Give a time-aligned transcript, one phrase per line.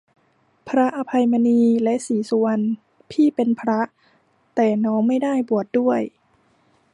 [0.69, 2.65] พระอภัยมณี และศรีสุวรรณ
[3.11, 3.79] พี่เป็นพระ
[4.55, 6.01] แต่น้องไม่ได้บวชด้วย